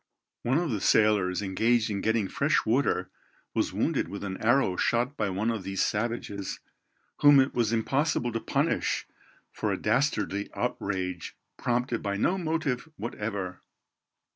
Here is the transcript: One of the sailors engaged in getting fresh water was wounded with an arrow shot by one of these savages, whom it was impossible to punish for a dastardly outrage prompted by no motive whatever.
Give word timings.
One 0.41 0.57
of 0.57 0.71
the 0.71 0.81
sailors 0.81 1.43
engaged 1.43 1.91
in 1.91 2.01
getting 2.01 2.27
fresh 2.27 2.65
water 2.65 3.11
was 3.53 3.71
wounded 3.71 4.07
with 4.07 4.23
an 4.23 4.37
arrow 4.41 4.75
shot 4.75 5.15
by 5.15 5.29
one 5.29 5.51
of 5.51 5.61
these 5.63 5.83
savages, 5.85 6.59
whom 7.17 7.39
it 7.39 7.53
was 7.53 7.71
impossible 7.71 8.31
to 8.31 8.39
punish 8.41 9.05
for 9.51 9.71
a 9.71 9.77
dastardly 9.77 10.49
outrage 10.55 11.35
prompted 11.55 12.01
by 12.01 12.17
no 12.17 12.39
motive 12.39 12.89
whatever. 12.97 13.61